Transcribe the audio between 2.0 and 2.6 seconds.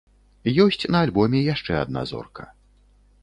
зорка.